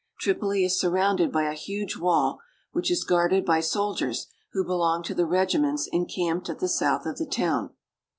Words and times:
Tripoli 0.19 0.65
is 0.65 0.79
surrounded 0.79 1.31
by 1.31 1.43
a 1.43 1.53
huge 1.53 1.95
wall, 1.95 2.39
which 2.71 2.89
is 2.89 3.03
guarded 3.03 3.45
by 3.45 3.59
soldiers 3.59 4.25
who 4.51 4.63
belong 4.65 5.03
to 5.03 5.13
the 5.13 5.27
regiments 5.27 5.87
en 5.93 6.07
camped 6.07 6.49
at 6.49 6.57
the 6.57 6.67
south 6.67 7.05
of 7.05 7.19
the 7.19 7.27
town. 7.27 7.69